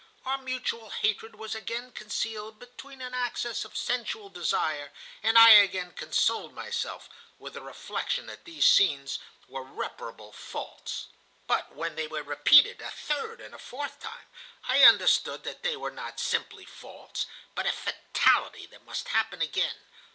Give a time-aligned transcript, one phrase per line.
[0.25, 5.91] Our mutual hatred was again concealed beneath an access of sensual desire, and I again
[5.91, 11.05] consoled myself with the reflection that these scenes were reparable faults.
[11.45, 14.25] "But when they were repeated a third and a fourth time,
[14.67, 19.81] I understood that they were not simply faults, but a fatality that must happen again.